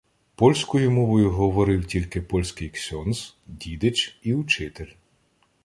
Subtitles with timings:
[0.35, 4.91] Польською мовою говорив тільки польський ксьондз, дідич і учитель.